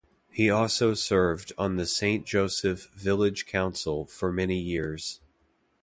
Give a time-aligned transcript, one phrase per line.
[0.31, 5.19] He also served on the St Joseph village council for many years.